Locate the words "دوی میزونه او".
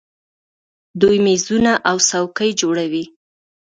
1.01-1.97